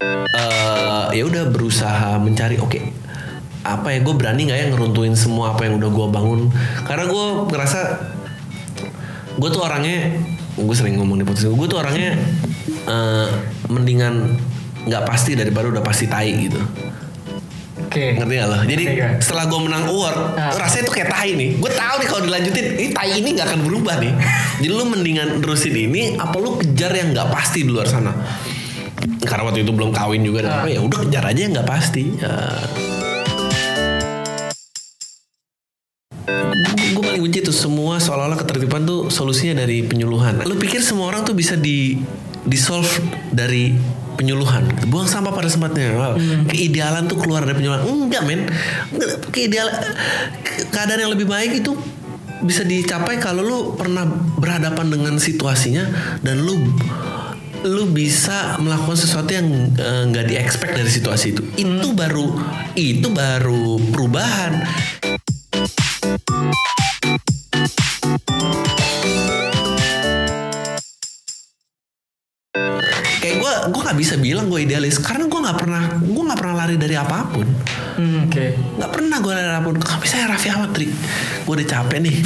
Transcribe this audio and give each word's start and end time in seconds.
eh 0.00 1.06
ya 1.14 1.22
udah 1.26 1.50
berusaha 1.50 2.18
mencari 2.20 2.58
oke 2.58 2.80
apa 3.66 3.90
ya 3.90 3.98
gue 4.00 4.14
berani 4.14 4.46
nggak 4.48 4.58
ya 4.58 4.66
ngeruntuhin 4.70 5.18
semua 5.18 5.52
apa 5.52 5.66
yang 5.66 5.76
udah 5.82 5.90
gue 5.90 6.06
bangun 6.08 6.40
karena 6.86 7.04
gue 7.04 7.24
ngerasa 7.50 7.80
gue 9.34 9.48
tuh 9.50 9.62
orangnya 9.62 10.14
gue 10.54 10.74
sering 10.74 10.96
ngomong 10.96 11.20
di 11.20 11.24
podcast 11.26 11.50
gue 11.50 11.68
tuh 11.68 11.78
orangnya 11.78 12.16
eh, 12.86 13.28
mendingan 13.66 14.38
nggak 14.86 15.02
pasti 15.04 15.34
daripada 15.34 15.68
udah 15.68 15.82
pasti 15.82 16.06
tai 16.06 16.32
gitu 16.48 16.62
Oke. 17.88 18.20
ngerti 18.20 18.34
gak 18.36 18.48
lo? 18.52 18.58
Jadi 18.68 18.84
gak? 19.00 19.24
setelah 19.24 19.48
gue 19.48 19.60
menang 19.64 19.88
award, 19.88 20.36
Ah. 20.36 20.52
rasanya 20.60 20.92
tuh 20.92 20.94
kayak 21.00 21.08
tai 21.08 21.32
nih. 21.32 21.56
Gue 21.56 21.72
tahu 21.72 22.04
nih 22.04 22.08
kalau 22.10 22.20
dilanjutin, 22.20 22.66
ini 22.76 22.88
tai 22.92 23.16
ini 23.16 23.28
nggak 23.32 23.48
akan 23.48 23.60
berubah 23.64 23.96
nih. 23.96 24.12
Jadi 24.60 24.72
lu 24.76 24.84
mendingan 24.84 25.40
terusin 25.40 25.72
ini, 25.72 26.12
apa 26.20 26.36
lu 26.36 26.60
kejar 26.60 26.92
yang 26.92 27.16
nggak 27.16 27.32
pasti 27.32 27.64
di 27.64 27.72
luar 27.72 27.88
sana? 27.88 28.12
Karena 29.20 29.42
waktu 29.44 29.60
itu 29.60 29.70
belum 29.70 29.90
kawin 29.90 30.22
juga, 30.22 30.42
dan 30.42 30.52
Ah. 30.52 30.58
apa 30.60 30.68
ya 30.68 30.80
udah 30.80 30.98
kejar 31.00 31.24
aja 31.24 31.40
yang 31.40 31.52
nggak 31.52 31.68
pasti. 31.68 32.04
Ya. 32.14 32.32
Gue 36.88 37.02
paling 37.02 37.22
benci 37.22 37.40
tuh 37.40 37.52
semua 37.52 37.96
seolah-olah 37.98 38.36
ketertiban 38.36 38.82
tuh 38.82 39.08
solusinya 39.08 39.58
dari 39.58 39.82
penyuluhan. 39.82 40.42
Lu 40.42 40.56
pikir 40.56 40.80
semua 40.80 41.08
orang 41.08 41.22
tuh 41.22 41.32
bisa 41.32 41.54
di 41.54 42.00
di 42.40 42.56
solve 42.56 42.88
dari 43.28 43.76
penyuluhan 44.14 44.66
buang 44.88 45.06
sampah 45.06 45.30
pada 45.30 45.46
tempatnya 45.46 45.94
Wow. 45.94 46.14
keidealan 46.48 47.06
tuh 47.06 47.14
keluar 47.16 47.46
dari 47.46 47.54
penyuluhan 47.54 47.86
enggak 47.86 48.22
men 48.24 48.50
keidealan 49.30 49.70
ke- 50.42 50.66
keadaan 50.68 50.98
yang 50.98 51.12
lebih 51.14 51.22
baik 51.24 51.62
itu 51.62 51.78
bisa 52.40 52.62
dicapai 52.62 53.18
kalau 53.18 53.42
lu 53.42 53.58
pernah 53.74 54.02
berhadapan 54.34 54.90
dengan 54.90 55.14
situasinya 55.18 55.86
dan 56.18 56.42
lu 56.42 56.58
lu 57.66 57.90
bisa 57.90 58.54
melakukan 58.62 58.94
sesuatu 58.94 59.30
yang 59.34 59.48
eh, 59.74 60.02
nggak 60.12 60.30
expect 60.38 60.78
dari 60.78 60.90
situasi 60.90 61.34
itu. 61.34 61.42
Itu 61.58 61.90
baru 61.96 62.26
itu 62.78 63.08
baru 63.10 63.82
perubahan. 63.90 64.52
Kayak 73.18 73.36
gue 73.42 73.52
gue 73.74 73.82
nggak 73.82 73.98
bisa 73.98 74.14
bilang 74.22 74.46
gue 74.46 74.62
idealis 74.62 75.02
karena 75.02 75.26
gue 75.26 75.40
nggak 75.42 75.58
pernah 75.58 75.82
gue 75.98 76.22
nggak 76.22 76.38
pernah 76.38 76.54
lari 76.54 76.76
dari 76.78 76.94
apa 76.94 77.26
pun. 77.26 77.46
Hmm, 77.98 78.30
Oke. 78.30 78.54
nggak 78.78 78.90
pernah 78.94 79.18
gue 79.18 79.32
lari 79.34 79.46
dari 79.50 79.58
apa 79.58 79.66
pun. 79.66 79.76
Kalau 79.82 79.98
misalnya 79.98 80.26
Raffi 80.30 80.48
Ahmad 80.54 80.70
gue 80.78 81.52
udah 81.58 81.66
capek 81.66 81.98
nih 82.06 82.16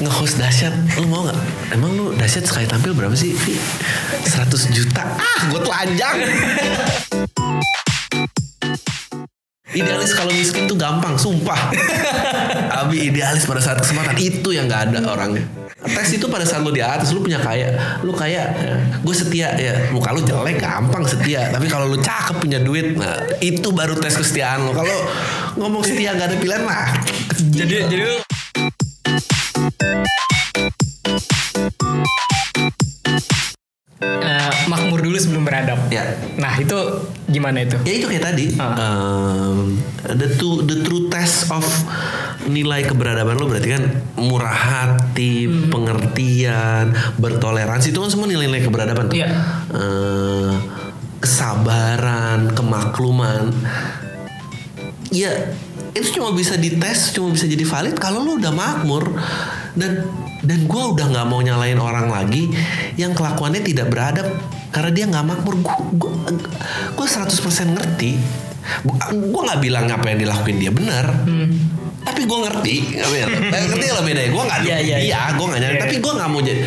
nge-host 0.00 0.40
dahsyat 0.40 0.72
lu 0.96 1.06
mau 1.12 1.28
nggak 1.28 1.38
emang 1.76 1.92
lu 1.92 2.16
dahsyat 2.16 2.48
sekali 2.48 2.64
tampil 2.64 2.96
berapa 2.96 3.12
sih 3.12 3.36
Vi? 3.36 3.60
100 4.24 4.48
juta 4.72 5.04
ah 5.04 5.40
gue 5.52 5.60
telanjang 5.60 6.16
Idealis 9.70 10.18
kalau 10.18 10.34
miskin 10.34 10.66
tuh 10.66 10.74
gampang, 10.74 11.14
sumpah. 11.14 11.70
Abi 12.82 13.06
idealis 13.06 13.46
pada 13.46 13.62
saat 13.62 13.78
kesempatan 13.78 14.18
itu 14.18 14.50
yang 14.50 14.66
nggak 14.66 14.90
ada 14.90 14.98
orangnya. 15.14 15.46
Tes 15.80 16.10
itu 16.10 16.26
pada 16.26 16.42
saat 16.42 16.66
lu 16.66 16.74
di 16.74 16.82
atas, 16.82 17.14
lu 17.14 17.22
punya 17.22 17.38
kaya, 17.38 17.78
lu 18.02 18.10
kaya, 18.10 18.50
gue 18.98 19.14
setia 19.14 19.54
ya. 19.54 19.94
Muka 19.94 20.10
lu 20.10 20.26
jelek, 20.26 20.58
gampang 20.58 21.06
setia. 21.06 21.54
Tapi 21.54 21.70
kalau 21.70 21.86
lu 21.86 22.02
cakep 22.02 22.42
punya 22.42 22.58
duit, 22.58 22.98
nah 22.98 23.14
itu 23.38 23.70
baru 23.70 23.94
tes 23.94 24.18
kesetiaan 24.18 24.66
lu. 24.66 24.74
Kalau 24.74 25.06
ngomong 25.54 25.86
setia 25.86 26.18
nggak 26.18 26.34
ada 26.34 26.36
pilihan 26.42 26.62
mah. 26.66 26.90
Jadi 27.38 27.86
jadi 27.86 28.04
lu 28.10 28.18
Eh, 34.00 34.52
makmur 34.64 35.00
dulu 35.04 35.16
sebelum 35.16 35.44
beradab. 35.44 35.76
Ya. 35.92 36.16
Nah 36.40 36.56
itu 36.56 36.76
gimana 37.28 37.64
itu? 37.64 37.76
Ya 37.84 37.92
itu 38.00 38.06
kayak 38.08 38.32
tadi, 38.32 38.56
Ah. 38.56 38.76
um, 38.76 39.76
the 40.04 40.28
true 40.40 40.64
the 40.64 40.80
true 40.84 41.12
test 41.12 41.52
of 41.52 41.64
nilai 42.48 42.84
keberadaban 42.88 43.36
lo 43.36 43.44
berarti 43.44 43.76
kan 43.76 43.84
murah 44.16 44.56
hati, 44.56 45.44
Hmm. 45.44 45.68
pengertian, 45.68 46.96
bertoleransi 47.20 47.92
itu 47.92 48.00
kan 48.00 48.08
semua 48.08 48.28
nilai-nilai 48.28 48.64
keberadaban 48.64 49.12
tuh. 49.12 49.20
Iya. 49.20 49.28
Eh, 49.72 50.52
kesabaran, 51.20 52.56
kemakluman. 52.56 53.52
Ya 55.12 55.52
itu 55.92 56.16
cuma 56.16 56.32
bisa 56.32 56.54
dites, 56.56 57.12
cuma 57.12 57.34
bisa 57.34 57.44
jadi 57.44 57.66
valid 57.66 57.98
kalau 57.98 58.22
lo 58.22 58.38
udah 58.38 58.54
makmur 58.54 59.18
dan 59.76 60.06
dan 60.42 60.60
gue 60.66 60.82
udah 60.96 61.06
nggak 61.10 61.26
mau 61.28 61.40
nyalain 61.44 61.78
orang 61.78 62.08
lagi 62.10 62.50
yang 62.96 63.12
kelakuannya 63.14 63.62
tidak 63.62 63.92
beradab 63.92 64.26
karena 64.70 64.90
dia 64.94 65.04
nggak 65.10 65.26
makmur. 65.26 65.54
Gue 65.98 66.10
gue 66.94 67.06
100% 67.06 67.76
ngerti. 67.76 68.12
Gue 69.10 69.40
nggak 69.42 69.60
bilang 69.60 69.86
apa 69.90 70.14
yang 70.14 70.18
dilakuin 70.26 70.58
dia 70.62 70.72
benar. 70.72 71.06
Tapi 72.10 72.22
gue 72.24 72.38
ngerti, 72.40 72.74
ngerti 73.46 73.86
lah 73.88 74.02
bedanya. 74.02 74.30
Gue 74.30 74.42
nggak, 74.42 74.60
Iya, 74.60 74.76
iya, 74.78 74.96
iya. 75.00 75.20
gue 75.30 75.46
nggak 75.46 75.60
nyari. 75.60 75.72
Iya. 75.72 75.82
Tapi 75.82 75.96
gue 75.96 76.12
nggak 76.12 76.28
mau 76.28 76.40
jadi, 76.40 76.60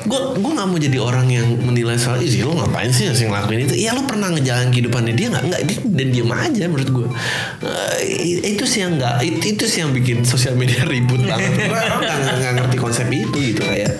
gue 0.00 0.20
gue 0.34 0.52
nggak 0.54 0.68
mau 0.68 0.78
jadi 0.78 0.98
orang 1.00 1.26
yang 1.28 1.46
menilai 1.58 1.96
soal, 1.96 2.18
ih 2.18 2.30
lo 2.40 2.54
ngapain 2.54 2.88
sih 2.88 3.10
sih 3.10 3.26
ngelakuin 3.26 3.64
itu? 3.64 3.74
Iya 3.76 3.90
lo 3.92 4.04
pernah 4.04 4.30
ngejalan 4.30 4.70
kehidupannya 4.70 5.12
dia 5.12 5.26
nggak? 5.28 5.44
Nggak, 5.44 5.60
dia, 5.64 5.78
dan 5.84 6.06
diem 6.08 6.30
aja 6.30 6.62
menurut 6.64 6.90
gue. 6.92 7.08
Eh, 7.64 8.50
itu 8.50 8.64
sih 8.64 8.80
yang 8.80 8.94
nggak, 8.94 9.14
itu, 9.20 9.44
itu 9.50 9.64
sih 9.64 9.78
yang 9.80 9.90
bikin 9.90 10.22
sosial 10.22 10.54
media 10.54 10.84
ribut 10.84 11.18
banget. 11.20 11.50
Orang 11.74 12.00
nggak- 12.00 12.36
nggak 12.38 12.52
ngerti 12.56 12.76
konsep 12.76 13.06
itu 13.08 13.36
gitu 13.52 13.60
kayak. 13.60 13.90